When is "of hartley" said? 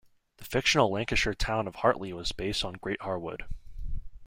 1.67-2.11